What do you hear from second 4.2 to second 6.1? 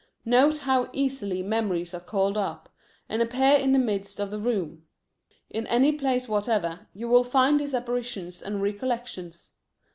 the room. In any